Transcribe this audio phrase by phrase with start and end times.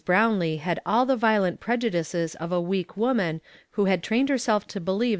[0.01, 0.11] o
[0.41, 2.89] ,a'e> hal all the vio lent prejudices of a \v ■:':■>:;
[3.35, 3.39] i'
[3.75, 5.09] .ho hud trained herself to believe t'.